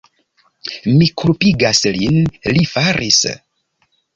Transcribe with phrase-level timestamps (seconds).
[0.93, 2.19] Mi kulpigas lin...
[2.55, 3.21] li faris!